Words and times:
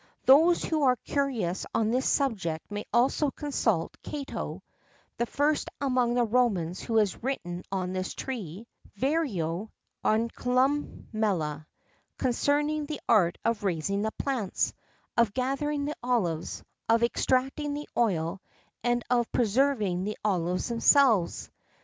[XII 0.01 0.25
28] 0.25 0.25
Those 0.41 0.63
who 0.63 0.81
are 0.81 0.95
curious 0.95 1.65
on 1.75 1.91
this 1.91 2.09
subject 2.09 2.71
may 2.71 2.85
also 2.91 3.29
consult 3.29 3.95
Cato 4.01 4.63
(the 5.17 5.27
first 5.27 5.69
among 5.79 6.15
the 6.15 6.23
Romans 6.23 6.79
who 6.81 6.95
has 6.97 7.21
written 7.21 7.63
on 7.71 7.93
this 7.93 8.15
tree),[XII 8.15 8.65
29] 8.95 8.95
Varro,[XII 8.95 9.69
30] 10.13 10.21
and 10.21 10.33
Columella,[XII 10.33 11.13
31] 11.37 11.65
concerning 12.17 12.85
the 12.87 12.99
art 13.07 13.37
of 13.45 13.63
raising 13.63 14.01
the 14.01 14.11
plants, 14.13 14.73
of 15.15 15.35
gathering 15.35 15.85
the 15.85 15.95
olives, 16.01 16.63
of 16.89 17.03
extracting 17.03 17.75
the 17.75 17.87
oil, 17.95 18.41
and 18.83 19.03
of 19.11 19.31
preserving 19.31 20.03
the 20.05 20.17
olives 20.25 20.69
themselves. 20.69 21.51